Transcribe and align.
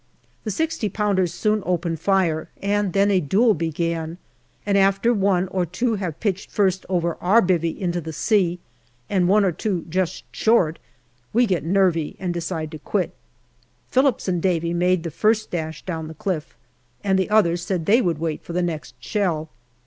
The 0.45 0.49
6o 0.49 0.91
pounders 0.93 1.31
soon 1.31 1.61
opened 1.63 1.99
fire, 1.99 2.49
and 2.59 2.91
then 2.93 3.11
a 3.11 3.19
duel 3.19 3.53
began; 3.53 4.17
and 4.65 4.75
after 4.75 5.13
one 5.13 5.47
or 5.49 5.63
two 5.63 5.93
have 5.97 6.19
pitched 6.19 6.49
first 6.49 6.87
over 6.89 7.19
our" 7.21 7.39
bivvy" 7.43 7.77
into 7.77 8.01
the 8.01 8.11
sea, 8.11 8.57
and 9.11 9.27
one 9.29 9.45
or 9.45 9.51
two 9.51 9.85
just 9.89 10.23
short, 10.31 10.79
we 11.33 11.45
get 11.45 11.63
nervy 11.63 12.15
and 12.19 12.33
decide 12.33 12.71
to 12.71 12.79
quit. 12.79 13.13
Phillips 13.89 14.27
and 14.27 14.41
Davy 14.41 14.73
made 14.73 15.03
the 15.03 15.11
first 15.11 15.51
dash 15.51 15.83
down 15.85 16.07
the 16.07 16.15
cliff, 16.15 16.57
and 17.03 17.19
the 17.19 17.29
others 17.29 17.61
said 17.63 17.85
they 17.85 18.01
would 18.01 18.17
wait 18.17 18.41
for 18.43 18.53
the 18.53 18.63
next 18.63 18.95
shell. 18.99 19.49